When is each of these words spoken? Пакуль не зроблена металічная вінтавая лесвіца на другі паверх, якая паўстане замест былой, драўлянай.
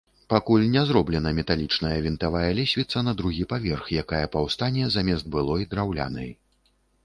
Пакуль 0.31 0.63
не 0.75 0.81
зроблена 0.91 1.33
металічная 1.39 1.99
вінтавая 2.07 2.49
лесвіца 2.61 3.05
на 3.09 3.13
другі 3.21 3.43
паверх, 3.53 3.85
якая 4.05 4.25
паўстане 4.37 4.91
замест 4.99 5.25
былой, 5.37 5.71
драўлянай. 5.75 6.29